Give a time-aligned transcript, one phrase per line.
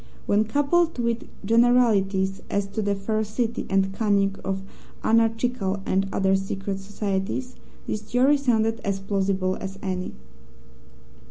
[0.25, 4.63] When coupled with generalities as to the ferocity and cunning of
[5.03, 10.15] anarchical and other secret societies, this theory sounded as plausible as any.